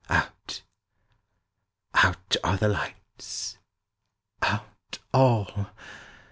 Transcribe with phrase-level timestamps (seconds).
[0.09, 0.63] Out
[1.93, 3.59] out are the lights
[4.41, 5.67] out all!